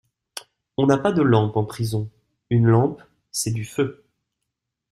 On 0.77 0.87
n'a 0.87 0.97
pas 0.97 1.11
de 1.11 1.21
lampe 1.21 1.55
en 1.57 1.63
prison; 1.63 2.09
une 2.49 2.65
lampe 2.65 3.03
c'est 3.29 3.51
du 3.51 3.63
feu. 3.65 4.03